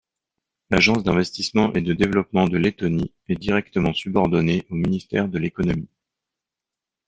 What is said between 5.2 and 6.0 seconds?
de l'économie.